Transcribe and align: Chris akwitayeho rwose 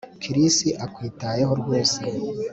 Chris 0.23 0.57
akwitayeho 0.85 1.53
rwose 1.61 2.01